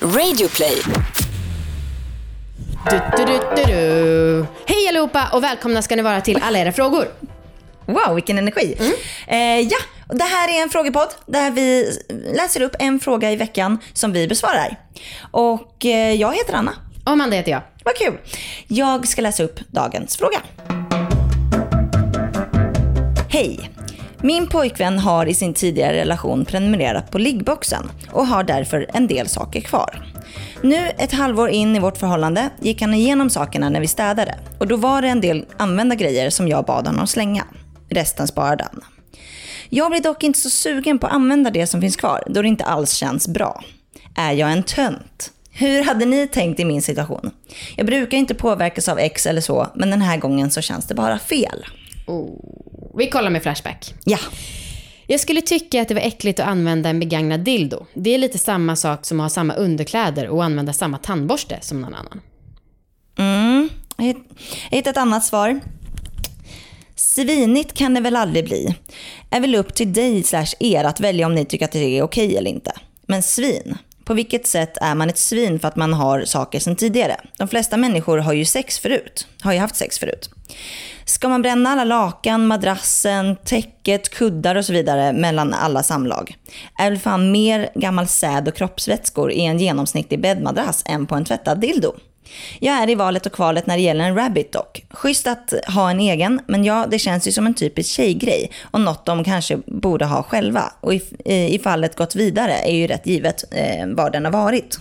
Radioplay. 0.00 0.82
Du, 2.90 3.00
du, 3.16 3.24
du, 3.24 3.38
du, 3.56 3.62
du. 3.64 4.46
Hej 4.66 4.88
allihopa 4.88 5.28
och 5.32 5.42
välkomna 5.44 5.82
ska 5.82 5.96
ni 5.96 6.02
vara 6.02 6.20
till 6.20 6.42
alla 6.42 6.58
era 6.58 6.72
frågor. 6.72 7.08
Wow, 7.86 8.14
vilken 8.14 8.38
energi. 8.38 8.76
Eh, 9.26 9.38
ja, 9.60 9.78
det 10.08 10.24
här 10.24 10.58
är 10.58 10.62
en 10.62 10.68
frågepodd 10.68 11.08
där 11.26 11.50
vi 11.50 11.98
läser 12.34 12.60
upp 12.60 12.76
en 12.78 13.00
fråga 13.00 13.32
i 13.32 13.36
veckan 13.36 13.78
som 13.92 14.12
vi 14.12 14.28
besvarar. 14.28 14.76
Och 15.30 15.84
eh, 15.86 16.12
jag 16.12 16.34
heter 16.34 16.54
Anna. 16.54 16.72
Och 17.04 17.12
Amanda 17.12 17.36
heter 17.36 17.50
jag. 17.50 17.62
Vad 17.84 17.96
kul. 17.96 18.18
Jag 18.68 19.08
ska 19.08 19.22
läsa 19.22 19.42
upp 19.42 19.60
dagens 19.70 20.16
fråga. 20.16 20.38
Hej. 23.30 23.70
Min 24.26 24.46
pojkvän 24.46 24.98
har 24.98 25.26
i 25.26 25.34
sin 25.34 25.54
tidigare 25.54 25.96
relation 25.96 26.44
prenumererat 26.44 27.10
på 27.10 27.18
liggboxen 27.18 27.90
och 28.12 28.26
har 28.26 28.44
därför 28.44 28.86
en 28.92 29.06
del 29.06 29.28
saker 29.28 29.60
kvar. 29.60 30.12
Nu 30.62 30.90
ett 30.98 31.12
halvår 31.12 31.48
in 31.48 31.76
i 31.76 31.78
vårt 31.78 31.98
förhållande 31.98 32.50
gick 32.60 32.80
han 32.80 32.94
igenom 32.94 33.30
sakerna 33.30 33.68
när 33.68 33.80
vi 33.80 33.86
städade 33.86 34.38
och 34.58 34.66
då 34.66 34.76
var 34.76 35.02
det 35.02 35.08
en 35.08 35.20
del 35.20 35.46
använda 35.56 35.94
grejer 35.94 36.30
som 36.30 36.48
jag 36.48 36.64
bad 36.64 36.86
honom 36.86 37.06
slänga. 37.06 37.44
Resten 37.88 38.26
sparade 38.26 38.64
han. 38.64 38.84
Jag 39.68 39.90
blir 39.90 40.00
dock 40.00 40.22
inte 40.22 40.38
så 40.38 40.50
sugen 40.50 40.98
på 40.98 41.06
att 41.06 41.12
använda 41.12 41.50
det 41.50 41.66
som 41.66 41.80
finns 41.80 41.96
kvar 41.96 42.22
då 42.26 42.42
det 42.42 42.48
inte 42.48 42.64
alls 42.64 42.92
känns 42.92 43.28
bra. 43.28 43.64
Är 44.16 44.32
jag 44.32 44.52
en 44.52 44.62
tönt? 44.62 45.30
Hur 45.50 45.84
hade 45.84 46.04
ni 46.04 46.26
tänkt 46.26 46.60
i 46.60 46.64
min 46.64 46.82
situation? 46.82 47.30
Jag 47.76 47.86
brukar 47.86 48.18
inte 48.18 48.34
påverkas 48.34 48.88
av 48.88 48.98
ex 48.98 49.26
eller 49.26 49.40
så, 49.40 49.66
men 49.74 49.90
den 49.90 50.02
här 50.02 50.16
gången 50.16 50.50
så 50.50 50.60
känns 50.60 50.86
det 50.86 50.94
bara 50.94 51.18
fel. 51.18 51.66
Oh. 52.06 52.55
Vi 52.96 53.06
kollar 53.10 53.30
med 53.30 53.42
Flashback. 53.42 53.94
Ja, 54.04 54.18
Jag 55.06 55.20
skulle 55.20 55.40
tycka 55.40 55.82
att 55.82 55.88
det 55.88 55.94
var 55.94 56.00
äckligt 56.00 56.40
att 56.40 56.46
använda 56.46 56.88
en 56.88 56.98
begagnad 57.00 57.40
dildo. 57.40 57.86
Det 57.94 58.14
är 58.14 58.18
lite 58.18 58.38
samma 58.38 58.76
sak 58.76 59.06
som 59.06 59.20
att 59.20 59.24
ha 59.24 59.28
samma 59.30 59.54
underkläder 59.54 60.28
och 60.28 60.44
använda 60.44 60.72
samma 60.72 60.98
tandborste 60.98 61.58
som 61.60 61.80
någon 61.80 61.94
annan. 61.94 62.20
mm. 63.18 63.68
jag 63.96 64.04
hitt- 64.04 64.28
jag 64.70 64.76
hittade 64.76 64.90
ett 64.90 64.96
annat 65.02 65.24
svar. 65.24 65.60
Svinigt 66.94 67.74
kan 67.74 67.94
det 67.94 68.00
väl 68.00 68.16
aldrig 68.16 68.44
bli. 68.44 68.74
Är 69.30 69.40
väl 69.40 69.54
upp 69.54 69.74
till 69.74 69.92
dig 69.92 70.22
slash 70.22 70.46
er 70.60 70.84
att 70.84 71.00
välja 71.00 71.26
om 71.26 71.34
ni 71.34 71.44
tycker 71.44 71.64
att 71.64 71.72
det 71.72 71.98
är 71.98 72.02
okej 72.02 72.36
eller 72.36 72.50
inte. 72.50 72.72
Men 73.06 73.22
svin. 73.22 73.78
På 74.04 74.14
vilket 74.14 74.46
sätt 74.46 74.76
är 74.80 74.94
man 74.94 75.08
ett 75.10 75.18
svin 75.18 75.60
för 75.60 75.68
att 75.68 75.76
man 75.76 75.92
har 75.92 76.24
saker 76.24 76.60
sedan 76.60 76.76
tidigare? 76.76 77.16
De 77.38 77.48
flesta 77.48 77.76
människor 77.76 78.18
har 78.18 78.32
ju 78.32 78.44
sex 78.44 78.78
förut. 78.78 79.26
Har 79.40 79.52
ju 79.52 79.58
haft 79.58 79.76
sex 79.76 79.98
förut. 79.98 80.30
Ska 81.08 81.28
man 81.28 81.42
bränna 81.42 81.70
alla 81.70 81.84
lakan, 81.84 82.46
madrassen, 82.46 83.36
täcket, 83.36 84.08
kuddar 84.08 84.54
och 84.54 84.64
så 84.64 84.72
vidare 84.72 85.12
mellan 85.12 85.54
alla 85.54 85.82
samlag? 85.82 86.36
Är 86.78 86.90
väl 86.90 86.98
fan 86.98 87.32
mer 87.32 87.70
gammal 87.74 88.06
säd 88.06 88.48
och 88.48 88.54
kroppsvätskor 88.54 89.32
i 89.32 89.44
en 89.44 89.58
genomsnittlig 89.58 90.20
bäddmadrass 90.20 90.82
än 90.86 91.06
på 91.06 91.14
en 91.14 91.24
tvättad 91.24 91.60
dildo? 91.60 91.92
Jag 92.60 92.74
är 92.74 92.90
i 92.90 92.94
valet 92.94 93.26
och 93.26 93.32
kvalet 93.32 93.66
när 93.66 93.76
det 93.76 93.82
gäller 93.82 94.04
en 94.04 94.16
rabbit 94.16 94.52
dock. 94.52 94.84
Schysst 94.90 95.26
att 95.26 95.54
ha 95.74 95.90
en 95.90 96.00
egen, 96.00 96.40
men 96.46 96.64
ja, 96.64 96.86
det 96.90 96.98
känns 96.98 97.28
ju 97.28 97.32
som 97.32 97.46
en 97.46 97.54
typisk 97.54 97.90
tjejgrej 97.90 98.50
och 98.62 98.80
något 98.80 99.06
de 99.06 99.24
kanske 99.24 99.58
borde 99.66 100.04
ha 100.04 100.22
själva. 100.22 100.72
Och 100.80 100.94
i, 100.94 101.02
i, 101.24 101.54
i 101.54 101.58
fallet 101.58 101.96
gått 101.96 102.14
vidare 102.14 102.52
är 102.52 102.74
ju 102.74 102.86
rätt 102.86 103.06
givet 103.06 103.44
eh, 103.50 103.86
vad 103.86 104.12
den 104.12 104.24
har 104.24 104.32
varit. 104.32 104.78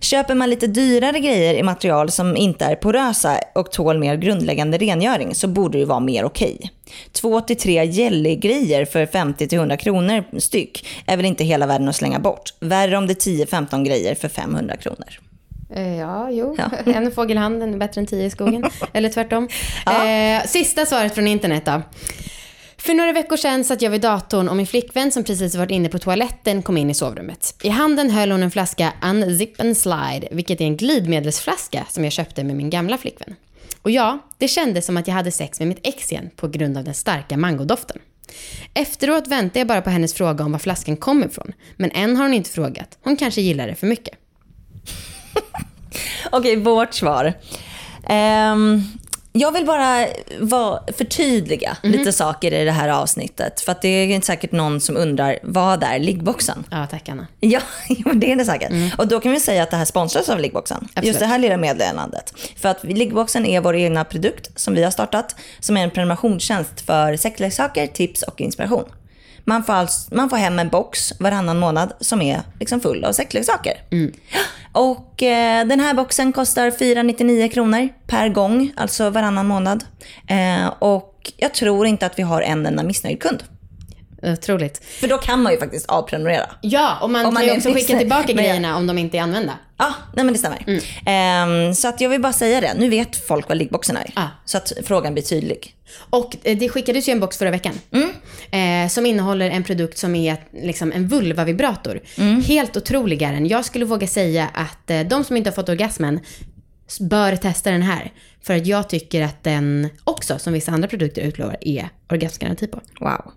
Köper 0.00 0.34
man 0.34 0.50
lite 0.50 0.66
dyrare 0.66 1.20
grejer 1.20 1.54
i 1.54 1.62
material 1.62 2.10
som 2.10 2.36
inte 2.36 2.64
är 2.64 2.76
porösa 2.76 3.40
och 3.54 3.72
tål 3.72 3.98
mer 3.98 4.16
grundläggande 4.16 4.78
rengöring 4.78 5.34
så 5.34 5.48
borde 5.48 5.78
det 5.78 5.84
vara 5.84 6.00
mer 6.00 6.24
okej. 6.24 6.70
Två 7.12 7.40
till 7.40 7.56
tre 7.56 7.84
jellygrejer 7.84 8.84
för 8.84 9.06
50-100 9.06 9.76
kronor 9.76 10.24
styck 10.38 10.86
är 11.06 11.16
väl 11.16 11.26
inte 11.26 11.44
hela 11.44 11.66
världen 11.66 11.88
att 11.88 11.96
slänga 11.96 12.18
bort. 12.18 12.54
Värre 12.60 12.96
om 12.96 13.06
det 13.06 13.26
är 13.26 13.44
10-15 13.46 13.84
grejer 13.84 14.14
för 14.14 14.28
500 14.28 14.76
kronor. 14.76 15.20
Eh, 15.74 15.96
Ja, 15.96 16.30
jo. 16.30 16.56
Ja. 16.58 16.70
En 16.92 17.12
fågel 17.12 17.36
i 17.36 17.40
handen 17.40 17.74
är 17.74 17.78
bättre 17.78 18.00
än 18.00 18.06
tio 18.06 18.24
i 18.24 18.30
skogen. 18.30 18.64
Eller 18.92 19.08
tvärtom. 19.08 19.48
Eh, 19.86 20.46
sista 20.46 20.86
svaret 20.86 21.14
från 21.14 21.26
internet 21.26 21.64
då. 21.64 21.82
För 22.86 22.94
några 22.94 23.12
veckor 23.12 23.36
sedan 23.36 23.64
satt 23.64 23.82
jag 23.82 23.90
vid 23.90 24.00
datorn 24.00 24.48
och 24.48 24.56
min 24.56 24.66
flickvän 24.66 25.12
som 25.12 25.24
precis 25.24 25.54
varit 25.54 25.70
inne 25.70 25.88
på 25.88 25.98
toaletten 25.98 26.62
kom 26.62 26.76
in 26.76 26.90
i 26.90 26.94
sovrummet. 26.94 27.54
I 27.62 27.68
handen 27.68 28.10
höll 28.10 28.30
hon 28.30 28.42
en 28.42 28.50
flaska 28.50 28.92
Unzip 29.02 29.60
and 29.60 29.76
Slide, 29.76 30.28
vilket 30.30 30.60
är 30.60 30.64
en 30.64 30.76
glidmedelsflaska 30.76 31.86
som 31.88 32.04
jag 32.04 32.12
köpte 32.12 32.44
med 32.44 32.56
min 32.56 32.70
gamla 32.70 32.98
flickvän. 32.98 33.34
Och 33.82 33.90
ja, 33.90 34.18
det 34.38 34.48
kändes 34.48 34.86
som 34.86 34.96
att 34.96 35.08
jag 35.08 35.14
hade 35.14 35.32
sex 35.32 35.60
med 35.60 35.68
mitt 35.68 35.80
ex 35.82 36.12
igen 36.12 36.30
på 36.36 36.48
grund 36.48 36.78
av 36.78 36.84
den 36.84 36.94
starka 36.94 37.36
mangodoften. 37.36 37.98
Efteråt 38.74 39.28
väntade 39.28 39.60
jag 39.60 39.68
bara 39.68 39.82
på 39.82 39.90
hennes 39.90 40.14
fråga 40.14 40.44
om 40.44 40.52
var 40.52 40.58
flaskan 40.58 40.96
kom 40.96 41.24
ifrån. 41.24 41.52
Men 41.76 41.90
än 41.90 42.16
har 42.16 42.24
hon 42.24 42.34
inte 42.34 42.50
frågat. 42.50 42.98
Hon 43.02 43.16
kanske 43.16 43.40
gillar 43.40 43.66
det 43.66 43.74
för 43.74 43.86
mycket. 43.86 44.14
Okej, 46.30 46.56
vårt 46.56 46.94
svar. 46.94 47.32
Um, 48.08 48.82
jag 49.38 49.52
vill 49.52 49.66
bara 49.66 50.06
vara, 50.40 50.80
förtydliga 50.96 51.76
lite 51.82 52.12
saker 52.12 52.52
i 52.54 52.64
det 52.64 52.70
här 52.70 52.88
avsnittet. 52.88 53.60
För 53.60 53.72
att 53.72 53.82
det 53.82 53.88
är 53.88 54.20
säkert 54.20 54.52
någon 54.52 54.80
som 54.80 54.96
undrar, 54.96 55.38
vad 55.42 55.82
är 55.82 55.98
liggboxen? 55.98 56.64
Ja, 56.70 56.86
tack 56.90 57.08
Anna. 57.08 57.26
Ja, 57.40 57.60
det 58.14 58.32
är 58.32 58.36
det 58.36 58.44
säkert. 58.44 58.98
Och 58.98 59.08
då 59.08 59.20
kan 59.20 59.32
vi 59.32 59.40
säga 59.40 59.62
att 59.62 59.70
det 59.70 59.76
här 59.76 59.84
sponsras 59.84 60.28
av 60.28 60.40
Liggboxen. 60.40 60.88
Absolut. 60.88 61.06
Just 61.06 61.20
det 61.20 61.26
här 61.26 61.38
lilla 61.38 61.56
meddelandet. 61.56 62.34
För 62.56 62.68
att 62.68 62.84
Liggboxen 62.84 63.46
är 63.46 63.60
vår 63.60 63.76
egna 63.76 64.04
produkt 64.04 64.50
som 64.60 64.74
vi 64.74 64.82
har 64.82 64.90
startat. 64.90 65.36
Som 65.60 65.76
är 65.76 65.82
en 65.84 65.90
prenumerationstjänst 65.90 66.80
för 66.80 67.16
sexleksaker, 67.16 67.86
tips 67.86 68.22
och 68.22 68.40
inspiration. 68.40 68.84
Man 69.48 69.64
får, 69.64 69.72
alltså, 69.72 70.14
man 70.14 70.30
får 70.30 70.36
hem 70.36 70.58
en 70.58 70.68
box 70.68 71.12
varannan 71.20 71.58
månad 71.58 71.92
som 72.00 72.22
är 72.22 72.42
liksom 72.60 72.80
full 72.80 73.04
av 73.04 73.12
sexleksaker. 73.12 73.74
Och 74.72 75.22
eh, 75.22 75.66
den 75.66 75.80
här 75.80 75.94
boxen 75.94 76.32
kostar 76.32 76.70
499 76.70 77.48
kronor 77.48 77.88
per 78.06 78.28
gång, 78.28 78.72
alltså 78.76 79.10
varannan 79.10 79.46
månad. 79.46 79.84
Eh, 80.28 80.66
och 80.78 81.32
jag 81.36 81.54
tror 81.54 81.86
inte 81.86 82.06
att 82.06 82.18
vi 82.18 82.22
har 82.22 82.42
en 82.42 82.66
enda 82.66 82.82
missnöjd 82.82 83.22
kund. 83.22 83.42
Otroligt. 84.26 84.84
För 84.84 85.08
då 85.08 85.18
kan 85.18 85.42
man 85.42 85.52
ju 85.52 85.58
faktiskt 85.58 85.86
avprenumerera. 85.86 86.46
Ja, 86.60 86.98
och 87.02 87.10
man 87.10 87.26
Om 87.26 87.34
man 87.34 87.42
kan 87.42 87.52
ju 87.52 87.56
också 87.56 87.72
skicka 87.72 87.98
tillbaka 87.98 88.26
Men- 88.26 88.36
grejerna 88.36 88.76
om 88.76 88.86
de 88.86 88.98
inte 88.98 89.18
är 89.18 89.22
använda. 89.22 89.52
Ja, 89.78 89.94
nej 90.14 90.24
men 90.24 90.32
det 90.34 90.38
stämmer. 90.38 90.80
Ehm, 91.06 91.74
så 91.74 91.88
att 91.88 92.00
jag 92.00 92.08
vill 92.10 92.20
bara 92.20 92.32
säga 92.32 92.60
det. 92.60 92.74
Nu 92.78 92.88
vet 92.88 93.26
folk 93.26 93.48
vad 93.48 93.58
liggboxen 93.58 93.96
är. 93.96 94.10
Ah. 94.14 94.26
Så 94.44 94.56
att 94.56 94.72
frågan 94.84 95.12
blir 95.14 95.22
tydlig. 95.24 95.74
Och 96.10 96.36
eh, 96.42 96.58
det 96.58 96.68
skickades 96.68 97.08
ju 97.08 97.12
en 97.12 97.20
box 97.20 97.38
förra 97.38 97.50
veckan. 97.50 97.72
Eh, 98.50 98.88
som 98.88 99.06
innehåller 99.06 99.50
en 99.50 99.64
produkt 99.64 99.98
som 99.98 100.14
är 100.14 100.36
liksom 100.62 100.92
en 100.92 101.08
vulvavibrator. 101.08 102.00
Helt 102.46 102.76
otrolig 102.76 103.22
är 103.22 103.32
den. 103.32 103.46
Jag 103.46 103.64
skulle 103.64 103.84
våga 103.84 104.06
säga 104.06 104.48
att 104.54 104.90
eh, 104.90 105.00
de 105.00 105.24
som 105.24 105.36
inte 105.36 105.50
har 105.50 105.54
fått 105.54 105.68
orgasmen 105.68 106.20
bör 107.00 107.36
testa 107.36 107.70
den 107.70 107.82
här. 107.82 108.12
För 108.42 108.56
att 108.56 108.66
jag 108.66 108.88
tycker 108.88 109.22
att 109.22 109.44
den 109.44 109.88
också, 110.04 110.38
som 110.38 110.52
vissa 110.52 110.72
andra 110.72 110.88
produkter 110.88 111.22
utlovar, 111.22 111.56
är 111.60 111.88
orgasmgaranti 112.10 112.66
på. 112.66 112.80
Wow. 113.00 113.32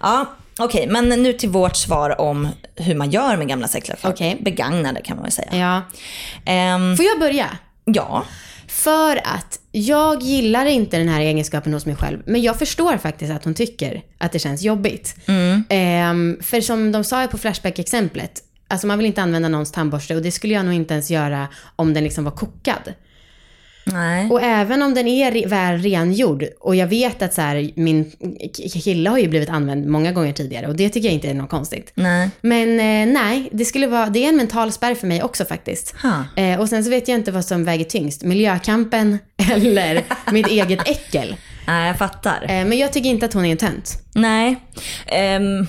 Ja, 0.00 0.26
okej. 0.58 0.86
men 0.86 1.08
nu 1.08 1.32
till 1.32 1.48
vårt 1.48 1.76
svar 1.76 2.20
om 2.20 2.48
hur 2.76 2.94
man 2.94 3.10
gör 3.10 3.36
med 3.36 3.48
gamla 3.48 3.68
sexleksaker. 3.68 4.14
Okej. 4.14 4.36
Begagnade 4.40 5.00
kan 5.00 5.16
man 5.16 5.22
väl 5.22 5.32
säga. 5.32 5.48
Ja. 5.52 5.82
Ehm, 6.52 6.96
Får 6.96 7.06
jag 7.06 7.20
börja? 7.20 7.46
ja. 7.84 8.24
För 8.68 9.16
att 9.16 9.60
jag 9.72 10.22
gillar 10.22 10.66
inte 10.66 10.98
den 10.98 11.08
här 11.08 11.20
egenskapen 11.20 11.72
hos 11.72 11.86
mig 11.86 11.96
själv. 11.96 12.22
Men 12.26 12.42
jag 12.42 12.58
förstår 12.58 12.96
faktiskt 12.96 13.32
att 13.32 13.44
hon 13.44 13.54
tycker 13.54 14.02
att 14.18 14.32
det 14.32 14.38
känns 14.38 14.62
jobbigt. 14.62 15.16
Ehm, 15.68 16.38
för 16.42 16.60
som 16.60 16.92
de 16.92 17.04
sa 17.04 17.26
på 17.26 17.38
Flashback-exemplet. 17.38 18.42
Alltså 18.72 18.86
man 18.86 18.98
vill 18.98 19.06
inte 19.06 19.22
använda 19.22 19.48
någons 19.48 19.72
tandborste 19.72 20.16
och 20.16 20.22
det 20.22 20.30
skulle 20.30 20.54
jag 20.54 20.64
nog 20.64 20.74
inte 20.74 20.94
ens 20.94 21.10
göra 21.10 21.48
om 21.76 21.94
den 21.94 22.04
liksom 22.04 22.24
var 22.24 22.32
kokad. 22.32 22.94
Nej. 23.84 24.30
Och 24.30 24.42
även 24.42 24.82
om 24.82 24.94
den 24.94 25.08
är 25.08 25.48
väl 25.48 25.78
rengjord 25.78 26.44
och 26.60 26.76
jag 26.76 26.86
vet 26.86 27.22
att 27.22 27.34
så 27.34 27.40
här, 27.40 27.70
min 27.74 28.12
kille 28.72 29.10
har 29.10 29.18
ju 29.18 29.28
blivit 29.28 29.48
använd 29.48 29.86
många 29.86 30.12
gånger 30.12 30.32
tidigare 30.32 30.66
och 30.66 30.76
det 30.76 30.88
tycker 30.88 31.08
jag 31.08 31.14
inte 31.14 31.30
är 31.30 31.34
något 31.34 31.50
konstigt. 31.50 31.92
Nej. 31.94 32.30
Men 32.40 32.68
eh, 32.68 33.22
nej, 33.22 33.48
det 33.52 33.64
skulle 33.64 33.86
vara, 33.86 34.06
det 34.06 34.24
är 34.24 34.28
en 34.28 34.36
mental 34.36 34.72
spärr 34.72 34.94
för 34.94 35.06
mig 35.06 35.22
också 35.22 35.44
faktiskt. 35.44 35.94
Eh, 36.36 36.60
och 36.60 36.68
sen 36.68 36.84
så 36.84 36.90
vet 36.90 37.08
jag 37.08 37.18
inte 37.18 37.32
vad 37.32 37.44
som 37.44 37.64
väger 37.64 37.84
tyngst, 37.84 38.22
miljökampen 38.22 39.18
eller 39.52 40.04
mitt 40.32 40.46
eget 40.46 40.88
äckel. 40.88 41.36
Nej, 41.66 41.86
jag 41.86 41.98
fattar. 41.98 42.42
Eh, 42.42 42.64
men 42.64 42.78
jag 42.78 42.92
tycker 42.92 43.10
inte 43.10 43.26
att 43.26 43.34
hon 43.34 43.44
är 43.44 43.50
en 43.52 43.56
tönt. 43.56 43.98
Nej. 44.14 44.56
Ehm, 45.06 45.66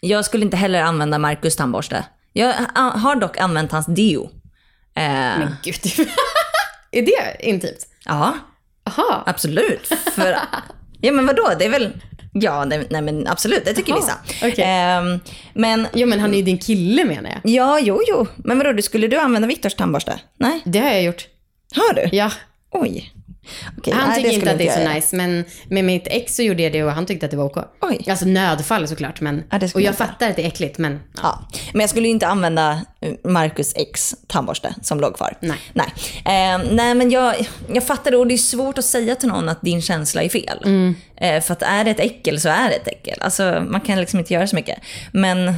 jag 0.00 0.24
skulle 0.24 0.44
inte 0.44 0.56
heller 0.56 0.82
använda 0.82 1.18
Marcus 1.18 1.56
tandborste. 1.56 2.04
Jag 2.32 2.52
har 2.76 3.16
dock 3.16 3.38
använt 3.38 3.72
hans 3.72 3.86
deo. 3.86 4.24
Eh, 4.94 5.02
Men 5.04 5.56
gud, 5.62 5.76
är 6.92 7.02
det 7.02 7.36
intimt? 7.46 7.86
Ja, 8.04 8.34
Aha. 8.86 9.22
absolut. 9.26 9.88
För, 10.14 10.36
ja 11.00 11.12
men 11.12 11.26
vadå, 11.26 11.50
det 11.58 11.64
är 11.64 11.68
väl... 11.70 11.92
Ja, 12.34 12.64
nej, 12.64 12.86
nej 12.90 13.02
men 13.02 13.26
absolut, 13.28 13.64
det 13.64 13.74
tycker 13.74 13.92
Jaha, 13.92 14.00
vissa. 14.00 14.46
okej. 14.48 14.64
Ehm, 14.66 15.20
men 15.54 15.86
Jo 15.92 16.08
men 16.08 16.20
han 16.20 16.32
är 16.32 16.36
ju 16.36 16.42
din 16.42 16.58
kille 16.58 17.04
menar 17.04 17.30
jag. 17.30 17.40
ja, 17.52 17.78
jo, 17.80 18.00
jo. 18.08 18.26
Men 18.36 18.58
vadå, 18.58 18.82
skulle 18.82 19.08
du 19.08 19.18
använda 19.18 19.48
Viktors 19.48 19.74
tandborste? 19.74 20.20
Nej, 20.38 20.62
Det 20.64 20.78
har 20.78 20.88
jag 20.90 21.02
gjort. 21.02 21.26
har 21.76 21.94
du? 21.94 22.16
Ja. 22.16 22.30
Oj. 22.70 23.12
Okej, 23.78 23.94
Han 23.94 24.14
tycker 24.14 24.30
inte 24.30 24.50
att 24.50 24.58
det 24.58 24.68
är 24.68 24.74
så 24.74 24.80
göra. 24.80 24.94
nice, 24.94 25.16
men 25.16 25.44
med 25.68 25.84
mitt 25.84 26.06
ex 26.06 26.36
så 26.36 26.42
gjorde 26.42 26.62
jag 26.62 26.72
det 26.72 26.84
och 26.84 26.92
han 26.92 27.06
tyckte 27.06 27.26
att 27.26 27.30
det 27.30 27.36
var 27.36 27.44
OK. 27.44 27.56
Oj. 27.80 28.04
Alltså 28.08 28.26
nödfall 28.26 28.88
såklart, 28.88 29.20
men... 29.20 29.44
Ja, 29.50 29.56
och 29.74 29.80
jag 29.80 29.92
jag 29.92 29.98
fattar 29.98 30.30
att 30.30 30.36
det 30.36 30.42
är 30.42 30.46
äckligt, 30.46 30.78
men... 30.78 31.00
Ja, 31.22 31.48
men 31.72 31.80
jag 31.80 31.90
skulle 31.90 32.06
ju 32.06 32.12
inte 32.12 32.26
använda 32.26 32.80
Marcus 33.24 33.72
X 33.76 34.14
tandborste 34.26 34.74
som 34.82 35.00
låg 35.00 35.16
kvar. 35.16 35.36
Nej. 35.40 35.58
Nej, 35.72 35.86
eh, 36.16 36.60
nej 36.70 36.94
men 36.94 37.10
jag, 37.10 37.34
jag 37.74 37.84
fattar 37.84 38.10
det 38.10 38.16
och 38.16 38.26
det 38.26 38.34
är 38.34 38.38
svårt 38.38 38.78
att 38.78 38.84
säga 38.84 39.14
till 39.14 39.28
någon 39.28 39.48
att 39.48 39.62
din 39.62 39.82
känsla 39.82 40.22
är 40.22 40.28
fel. 40.28 40.58
Mm. 40.64 40.94
Eh, 41.16 41.40
för 41.40 41.52
att 41.52 41.62
är 41.62 41.84
det 41.84 41.90
ett 41.90 42.00
äckel 42.00 42.40
så 42.40 42.48
är 42.48 42.68
det 42.68 42.74
ett 42.74 42.88
äckel. 42.88 43.18
Alltså 43.20 43.64
man 43.68 43.80
kan 43.80 44.00
liksom 44.00 44.18
inte 44.18 44.34
göra 44.34 44.46
så 44.46 44.56
mycket. 44.56 44.78
Men 45.12 45.54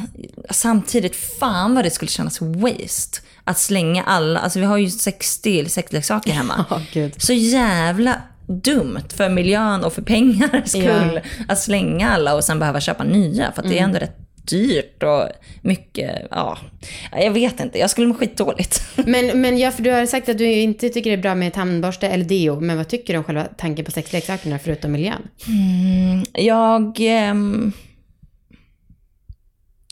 samtidigt, 0.50 1.16
fan 1.40 1.74
vad 1.74 1.84
det 1.84 1.90
skulle 1.90 2.10
kännas 2.10 2.40
waste. 2.40 3.20
Att 3.44 3.58
slänga 3.58 4.02
alla, 4.02 4.40
alltså 4.40 4.58
vi 4.58 4.64
har 4.64 4.78
ju 4.78 4.90
60 4.90 5.68
sexleksaker 5.68 6.32
hemma. 6.32 6.64
Gud. 6.92 7.14
Så 7.22 7.32
jävla 7.32 8.22
dumt 8.46 9.08
för 9.16 9.28
miljön 9.28 9.84
och 9.84 9.92
för 9.92 10.02
pengar 10.02 10.62
skull 10.66 11.20
Ja. 11.24 11.44
att 11.48 11.58
slänga 11.60 12.10
alla 12.10 12.34
och 12.34 12.44
sen 12.44 12.58
behöva 12.58 12.80
köpa 12.80 13.04
nya. 13.04 13.52
För 13.52 13.62
att 13.62 13.68
det 13.68 13.78
är 13.78 13.82
ändå 13.82 13.98
rätt 13.98 14.16
dyrt 14.44 15.02
och 15.02 15.28
mycket, 15.62 16.26
ja. 16.30 16.58
Jag 17.12 17.30
vet 17.30 17.60
inte, 17.60 17.78
jag 17.78 17.90
skulle 17.90 18.06
må 18.06 18.14
skitdåligt. 18.14 18.82
Men, 19.06 19.40
men 19.40 19.58
ja, 19.58 19.70
för 19.70 19.82
du 19.82 19.90
har 19.90 20.06
sagt 20.06 20.28
att 20.28 20.38
du 20.38 20.52
inte 20.52 20.88
tycker 20.88 21.10
det 21.10 21.16
är 21.16 21.22
bra 21.22 21.34
med 21.34 21.52
tandborste 21.52 22.08
eller 22.08 22.24
deo. 22.24 22.60
Men 22.60 22.76
vad 22.76 22.88
tycker 22.88 23.12
du 23.12 23.18
om 23.18 23.24
själva 23.24 23.44
tanken 23.58 23.84
på 23.84 23.90
sexleksakerna 23.90 24.58
förutom 24.58 24.92
miljön? 24.92 25.22
Jag... 26.32 26.96
ehm, 27.00 27.72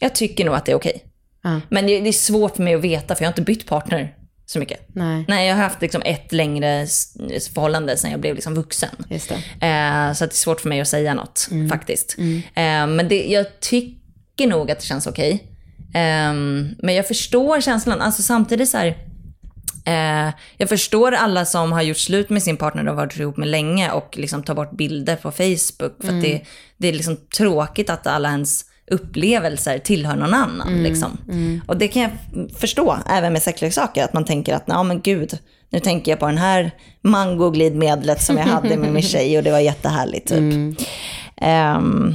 jag 0.01 0.15
tycker 0.15 0.45
nog 0.45 0.55
att 0.55 0.67
det 0.67 0.73
är 0.73 0.77
okej. 0.77 1.05
Ja, 1.43 1.61
Men 1.69 1.87
det, 1.87 2.01
det 2.01 2.09
är 2.09 2.13
svårt 2.13 2.57
för 2.57 2.63
mig 2.63 2.75
att 2.75 2.81
veta 2.81 3.15
för 3.15 3.23
jag 3.23 3.29
har 3.29 3.33
inte 3.33 3.43
bytt 3.43 3.67
partner 3.67 4.15
så 4.47 4.59
mycket. 4.59 4.89
nej, 4.95 5.25
Nej, 5.29 5.49
jag 5.49 5.55
har 5.55 5.63
haft 5.63 5.83
liksom 5.83 6.03
ett 6.05 6.33
längre 6.33 6.87
förhållande 7.55 7.97
sen 7.97 8.11
jag 8.11 8.21
blev 8.21 8.35
liksom 8.35 8.55
vuxen. 8.55 8.89
Eh, 9.61 10.13
så 10.15 10.25
att 10.25 10.31
det 10.31 10.35
är 10.35 10.37
svårt 10.37 10.61
för 10.61 10.69
mig 10.69 10.81
att 10.81 10.89
säga 10.89 11.15
något 11.15 11.49
faktiskt. 11.71 12.17
Eh, 12.55 12.87
men 12.87 13.09
det, 13.09 13.25
jag 13.25 13.61
tycker 13.61 14.47
nog 14.47 14.71
att 14.71 14.81
det 14.81 14.87
känns 14.87 15.07
okej. 15.07 15.49
Ehm, 15.95 16.75
men 16.79 16.95
jag 16.95 17.09
förstår 17.09 17.61
känslan. 17.61 18.01
Alltså 18.01 18.23
samtidigt 18.23 18.69
så 18.69 18.79
här. 18.79 18.97
Eh, 19.85 20.35
jag 20.57 20.69
förstår 20.69 21.13
alla 21.13 21.45
som 21.45 21.73
har 21.73 21.83
gjort 21.83 21.97
slut 21.97 22.31
med 22.31 22.43
sin 22.43 22.57
partner 22.57 22.89
och 22.89 22.97
varit 22.97 23.19
ihop 23.19 23.37
med 23.37 23.49
länge 23.49 23.91
och 23.91 24.19
liksom 24.19 24.43
tar 24.43 24.55
bort 24.55 24.77
bilder 24.77 25.17
på 25.17 25.31
Facebook. 25.31 26.05
För 26.05 26.17
att 26.17 26.23
det, 26.23 26.43
det 26.77 26.89
är 26.89 26.93
liksom 26.93 27.17
tråkigt 27.37 27.91
att 27.91 28.07
alla 28.07 28.29
ens 28.29 28.65
upplevelser 28.93 29.79
tillhör 29.79 30.17
någon 30.17 30.35
annan. 30.35 30.83
Liksom. 30.83 31.19
Och 31.67 31.77
det 31.77 31.89
kan 31.89 32.03
jag 32.03 32.11
förstå, 32.59 32.97
även 33.09 33.33
med 33.33 33.43
sexleksaker. 33.43 34.05
Att 34.05 34.13
man 34.13 34.25
tänker 34.25 34.55
att, 34.55 34.65
ja 34.67 34.83
men 34.83 35.01
gud, 35.01 35.39
nu 35.71 35.81
tänker 35.81 36.13
jag 36.13 36.19
på 36.19 36.27
den 36.27 36.39
här 36.39 36.71
mangoglidmedlet 37.03 38.23
som 38.23 38.37
jag 38.37 38.45
hade 38.45 38.77
med 38.77 38.93
min 38.93 39.03
tjej 39.13 39.39
och 39.39 39.45
det 39.45 39.51
var 39.51 39.59
jättehärligt. 39.59 40.29
Typ. 40.29 40.79
Ehm, 41.37 42.15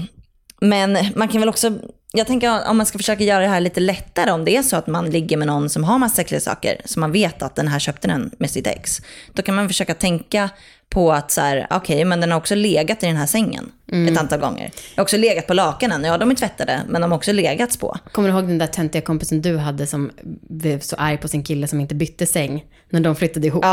men 0.61 0.97
man 1.15 1.27
kan 1.27 1.41
väl 1.41 1.49
också, 1.49 1.71
jag 2.13 2.27
tänker 2.27 2.69
om 2.69 2.77
man 2.77 2.85
ska 2.85 2.97
försöka 2.97 3.23
göra 3.23 3.39
det 3.39 3.47
här 3.47 3.59
lite 3.59 3.79
lättare, 3.79 4.31
om 4.31 4.45
det 4.45 4.57
är 4.57 4.63
så 4.63 4.75
att 4.75 4.87
man 4.87 5.09
ligger 5.09 5.37
med 5.37 5.47
någon 5.47 5.69
som 5.69 5.83
har 5.83 5.97
massa 5.97 6.15
sexleksaker, 6.15 6.81
så 6.85 6.99
man 6.99 7.11
vet 7.11 7.41
att 7.41 7.55
den 7.55 7.67
här 7.67 7.79
köpte 7.79 8.07
den 8.07 8.31
med 8.37 8.51
sitt 8.51 8.67
ex. 8.67 9.01
Då 9.33 9.41
kan 9.41 9.55
man 9.55 9.67
försöka 9.67 9.93
tänka 9.93 10.49
på 10.89 11.13
att 11.13 11.31
så 11.31 11.41
här, 11.41 11.67
okej, 11.69 12.05
men 12.05 12.21
den 12.21 12.31
har 12.31 12.37
också 12.37 12.55
legat 12.55 13.03
i 13.03 13.05
den 13.05 13.15
här 13.15 13.25
sängen 13.25 13.71
ett 14.11 14.17
antal 14.17 14.39
gånger. 14.39 14.71
Jag 14.95 15.01
har 15.01 15.03
också 15.03 15.17
legat 15.17 15.47
på 15.47 15.53
lakanen, 15.53 16.03
ja 16.03 16.17
de 16.17 16.31
är 16.31 16.35
tvättade, 16.35 16.81
men 16.87 17.01
de 17.01 17.11
har 17.11 17.17
också 17.17 17.31
legats 17.31 17.77
på. 17.77 17.97
Kommer 18.11 18.29
du 18.29 18.35
ihåg 18.35 18.47
den 18.47 18.57
där 18.57 18.67
töntiga 18.67 19.01
kompisen 19.01 19.41
du 19.41 19.57
hade 19.57 19.87
som 19.87 20.11
blev 20.49 20.79
så 20.79 20.95
arg 20.95 21.17
på 21.17 21.27
sin 21.27 21.43
kille 21.43 21.67
som 21.67 21.79
inte 21.81 21.95
bytte 21.95 22.25
säng 22.25 22.65
när 22.89 22.99
de 22.99 23.15
flyttade 23.15 23.47
ihop? 23.47 23.65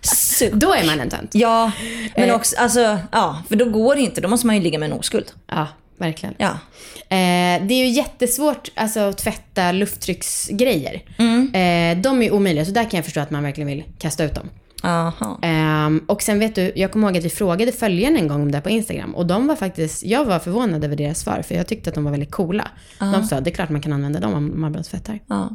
Super. 0.00 0.56
Då 0.60 0.74
är 0.74 0.86
man 0.86 1.00
en 1.00 1.10
tönt. 1.10 1.30
Ja, 1.34 1.72
men 2.16 2.30
också, 2.30 2.56
alltså, 2.56 2.98
ja, 3.12 3.42
för 3.48 3.56
då 3.56 3.64
går 3.64 3.94
det 3.94 4.00
inte, 4.00 4.20
då 4.20 4.28
måste 4.28 4.46
man 4.46 4.56
ju 4.56 4.62
ligga 4.62 4.78
med 4.78 4.90
en 4.90 4.98
oskuld. 4.98 5.32
Ja, 5.46 5.68
verkligen. 5.98 6.34
Ja. 6.38 6.50
Eh, 7.08 7.66
det 7.66 7.74
är 7.74 7.84
ju 7.84 7.88
jättesvårt 7.88 8.70
alltså, 8.74 9.00
att 9.00 9.18
tvätta 9.18 9.72
lufttrycksgrejer. 9.72 11.02
Mm. 11.18 11.54
Eh, 11.54 12.02
de 12.02 12.22
är 12.22 12.32
omöjliga, 12.32 12.64
så 12.64 12.70
där 12.70 12.90
kan 12.90 12.98
jag 12.98 13.04
förstå 13.04 13.20
att 13.20 13.30
man 13.30 13.42
verkligen 13.42 13.68
vill 13.68 13.84
kasta 13.98 14.24
ut 14.24 14.34
dem. 14.34 14.50
Aha. 14.84 15.38
Ehm, 15.42 16.04
och 16.08 16.22
sen 16.22 16.38
vet 16.38 16.54
du, 16.54 16.72
jag 16.74 16.92
kommer 16.92 17.08
ihåg 17.08 17.18
att 17.18 17.24
vi 17.24 17.30
frågade 17.30 17.72
följarna 17.72 18.18
en 18.18 18.28
gång 18.28 18.42
om 18.42 18.50
det 18.50 18.56
här 18.56 18.62
på 18.62 18.70
Instagram. 18.70 19.14
Och 19.14 19.26
de 19.26 19.46
var 19.46 19.56
faktiskt, 19.56 20.04
jag 20.04 20.24
var 20.24 20.38
förvånad 20.38 20.84
över 20.84 20.96
deras 20.96 21.20
svar, 21.20 21.42
för 21.42 21.54
jag 21.54 21.66
tyckte 21.66 21.90
att 21.90 21.94
de 21.94 22.04
var 22.04 22.10
väldigt 22.10 22.30
coola. 22.30 22.68
De 22.98 23.22
sa, 23.22 23.40
det 23.40 23.50
är 23.50 23.54
klart 23.54 23.70
man 23.70 23.80
kan 23.80 23.92
använda 23.92 24.20
dem 24.20 24.34
om 24.34 24.60
man 24.60 24.72
bröstfettar. 24.72 25.18
Ja, 25.26 25.50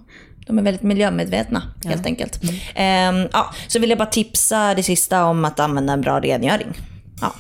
de 0.48 0.60
är 0.60 0.64
väldigt 0.64 0.84
miljömedvetna 0.84 1.64
helt 1.86 2.06
enkelt. 2.06 2.42
Ehm, 2.76 3.28
ja, 3.32 3.54
så 3.68 3.80
vill 3.80 3.90
jag 3.90 4.00
bara 4.00 4.10
tipsa 4.10 4.74
det 4.74 4.84
sista 4.84 5.26
om 5.26 5.46
att 5.46 5.60
använda 5.60 5.94
en 5.94 6.02
bra 6.02 6.20
rengöring. 6.20 6.74
Ja. 7.22 7.34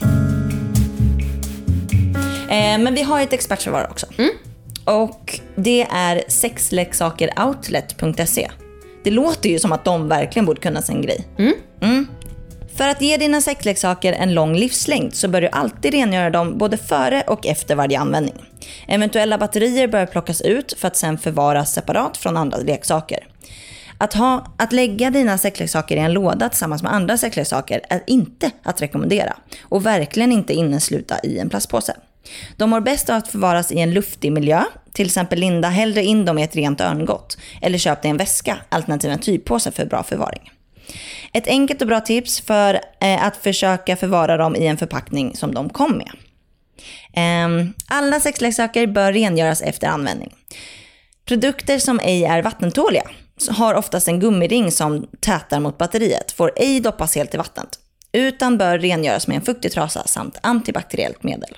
Ehm, 2.50 2.84
men 2.84 2.94
vi 2.94 3.01
har 3.01 3.22
ett 3.22 3.34
expertförvar 3.34 3.88
också. 3.92 4.06
Och 4.86 5.40
det 5.56 5.88
är 5.92 6.24
sexleksakeroutlet.se. 6.28 8.50
Det 9.04 9.12
låter 9.12 9.50
ju 9.50 9.60
som 9.60 9.72
att 9.72 9.86
de 9.86 10.07
verkligen 10.07 10.46
borde 10.46 10.62
kunna 10.62 10.81
sin 10.81 11.01
grej. 11.01 11.28
Mm. 11.81 12.07
För 12.75 12.90
att 12.90 13.01
ge 13.01 13.18
dina 13.18 13.42
sexleksaker 13.42 14.13
en 14.13 14.34
lång 14.34 14.56
livslängd 14.56 15.16
så 15.16 15.28
bör 15.28 15.42
du 15.42 15.48
alltid 15.48 15.94
rengöra 15.94 16.30
dem 16.30 16.57
både 16.57 16.78
före 16.78 17.24
och 17.28 17.48
efter 17.48 17.75
varje 17.75 18.00
användning. 18.00 18.36
Eventuella 18.88 19.38
batterier 19.38 19.88
bör 19.88 20.06
plockas 20.06 20.42
ut 20.42 20.74
för 20.78 20.88
att 20.88 20.98
sen 20.98 21.18
förvaras 21.18 21.74
separat 21.74 22.18
från 22.18 22.38
andra 22.38 22.57
leksaker. 22.57 23.28
Att, 23.98 24.13
ha, 24.13 24.54
att 24.57 24.74
lägga 24.74 25.10
dina 25.10 25.38
sexleksaker 25.38 25.96
i 25.96 26.00
en 26.00 26.13
låda 26.13 26.50
tillsammans 26.50 26.84
med 26.84 26.94
andra 26.94 27.18
sexleksaker 27.18 27.81
är 27.90 28.04
inte 28.07 28.51
att 28.63 28.81
rekommendera 28.81 29.36
och 29.62 29.86
verkligen 29.86 30.31
inte 30.31 30.54
innesluta 30.54 31.19
i 31.24 31.40
en 31.40 31.50
plastpåse. 31.50 31.96
De 32.57 32.69
mår 32.69 32.80
bäst 32.80 33.10
av 33.10 33.16
att 33.16 33.27
förvaras 33.27 33.71
i 33.71 33.80
en 33.80 33.94
luftig 33.94 34.31
miljö, 34.31 34.63
till 34.94 35.06
exempel 35.06 35.39
linda 35.39 35.69
hellre 35.69 36.04
in 36.04 36.25
dem 36.25 36.38
i 36.38 36.44
ett 36.44 36.56
rent 36.56 36.81
örngott 36.81 37.38
eller 37.62 37.77
köp 37.77 38.01
dig 38.01 38.12
en 38.12 38.18
väska, 38.18 38.57
alternativt 38.69 39.12
en 39.12 39.19
typpåse 39.19 39.71
för 39.71 39.86
bra 39.86 40.04
förvaring. 40.04 40.51
Ett 41.33 41.48
enkelt 41.48 41.81
och 41.81 41.88
bra 41.88 42.00
tips 42.00 42.42
för 42.42 42.74
eh, 43.01 43.25
att 43.25 43.38
försöka 43.38 43.95
förvara 43.95 44.38
dem 44.38 44.56
i 44.56 44.68
en 44.68 44.77
förpackning 44.77 45.36
som 45.36 45.54
de 45.54 45.69
kom 45.69 45.98
med. 45.98 46.12
Ehm, 47.13 47.74
alla 47.88 48.19
sexleksaker 48.19 48.88
bör 48.88 49.13
rengöras 49.13 49.62
efter 49.62 49.88
användning. 49.88 50.33
Produkter 51.25 51.80
som 51.80 52.00
ej 52.00 52.25
är 52.25 52.42
vattentåliga 52.42 53.04
har 53.50 53.74
oftast 53.74 54.07
en 54.07 54.19
gummiring 54.19 54.72
som 54.72 55.07
tätar 55.19 55.60
mot 55.60 55.77
batteriet, 55.77 56.31
får 56.31 56.51
ej 56.56 56.80
doppas 56.80 57.15
helt 57.15 57.33
i 57.33 57.38
vattnet, 57.38 57.80
utan 58.12 58.57
bör 58.57 58.80
rengöras 58.80 59.27
med 59.27 59.36
en 59.36 59.42
fuktig 59.42 59.72
trasa 59.72 60.07
samt 60.07 60.38
antibakteriellt 60.42 61.24
medel. 61.24 61.57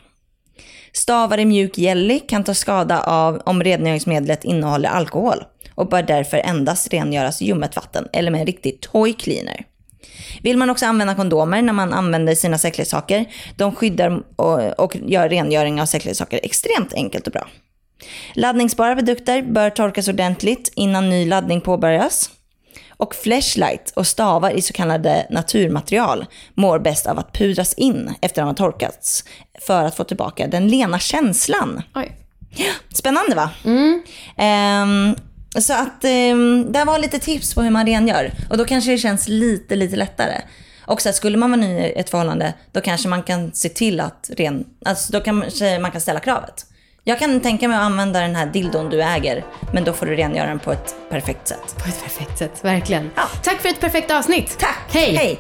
Stavar 0.94 1.38
i 1.38 1.46
mjuk 1.46 1.78
jelly 1.78 2.20
kan 2.20 2.44
ta 2.44 2.54
skada 2.54 3.04
av 3.04 3.42
om 3.46 3.64
rengöringsmedlet 3.64 4.44
innehåller 4.44 4.90
alkohol 4.90 5.44
och 5.76 5.90
bör 5.90 6.04
därför 6.04 6.38
endast 6.38 6.94
rengöras 6.94 7.42
i 7.42 7.46
ljummet 7.46 7.76
vatten 7.76 8.08
eller 8.14 8.32
med 8.32 8.40
en 8.40 8.46
riktig 8.46 8.82
toy 8.82 9.14
cleaner. 9.14 9.66
Vill 10.42 10.58
man 10.58 10.70
också 10.70 10.86
använda 10.86 11.16
kondomer 11.16 11.62
när 11.62 11.74
man 11.74 11.94
använder 11.94 12.36
sina 12.36 12.58
säkerhetssaker, 12.58 13.26
de 13.56 13.76
skyddar 13.76 14.24
och, 14.36 14.80
och 14.80 14.96
gör 14.96 15.30
rengöring 15.30 15.82
av 15.82 15.86
säkerhetssaker 15.86 16.40
extremt 16.44 16.94
enkelt 16.94 17.28
och 17.28 17.34
bra. 17.34 17.48
Laddningsbara 18.36 18.96
produkter 18.96 19.42
bör 19.42 19.70
torkas 19.70 20.08
ordentligt 20.08 20.72
innan 20.76 21.10
ny 21.10 21.26
laddning 21.26 21.62
påbörjas. 21.62 22.30
Och 23.02 23.16
flashlight 23.16 23.94
och 23.96 24.08
stavar 24.08 24.52
i 24.52 24.62
så 24.62 24.74
kallade 24.74 25.28
naturmaterial 25.30 26.26
mår 26.54 26.80
bäst 26.80 27.08
av 27.08 27.20
att 27.20 27.34
pudras 27.34 27.74
in 27.74 28.14
efter 28.22 28.42
att 28.42 28.46
de 28.58 28.64
har 28.64 28.72
torkats 28.72 29.24
för 29.62 29.84
att 29.84 29.96
få 29.96 30.04
tillbaka 30.04 30.48
den 30.48 30.68
lena 30.68 31.00
känslan. 31.00 31.82
Oj. 31.96 32.18
Spännande 32.94 33.36
va? 33.36 33.50
Ehm, 34.38 35.16
så 35.60 35.74
att 35.74 36.04
um, 36.04 36.72
det 36.72 36.86
var 36.86 37.00
lite 37.00 37.20
tips 37.20 37.54
på 37.56 37.62
hur 37.62 37.70
man 37.70 37.86
rengör. 37.86 38.32
Och 38.50 38.58
då 38.58 38.66
kanske 38.66 38.92
det 38.92 38.98
känns 38.98 39.28
lite, 39.28 39.76
lite 39.76 39.96
lättare. 39.96 40.42
Och 40.86 41.02
så 41.02 41.10
här, 41.10 41.14
skulle 41.14 41.38
man 41.38 41.52
vara 41.52 41.62
ny 41.62 41.80
i 41.80 41.94
ett 42.00 42.10
förhållande, 42.10 42.54
då 42.72 42.82
kanske 42.82 43.08
man 43.08 43.24
kan 43.24 43.52
se 43.54 43.70
till 43.70 44.00
att 44.00 44.30
ren... 44.38 44.66
Alltså 44.86 45.14
då 45.14 45.20
kanske 45.20 45.80
man 45.80 45.92
kan 45.92 46.02
ställa 46.02 46.20
kravet. 46.20 46.66
Jag 47.04 47.20
kan 47.20 47.40
tänka 47.40 47.68
mig 47.68 47.78
att 47.78 47.84
använda 47.84 48.20
den 48.20 48.36
här 48.36 48.46
dildon 48.46 48.90
du 48.90 49.02
äger, 49.04 49.46
men 49.74 49.84
då 49.84 49.94
får 49.94 50.06
du 50.06 50.16
rengöra 50.16 50.48
den 50.48 50.60
på 50.60 50.72
ett 50.72 50.96
perfekt 51.10 51.48
sätt. 51.48 51.76
På 51.78 51.90
ett 51.90 52.04
perfekt 52.04 52.38
sätt, 52.38 52.64
verkligen. 52.64 53.12
Ja. 53.16 53.24
Tack 53.44 53.62
för 53.62 53.70
ett 53.70 53.80
perfekt 53.80 54.12
avsnitt. 54.12 54.58
Tack! 54.60 54.80
Hej! 54.90 55.16
Hej. 55.16 55.40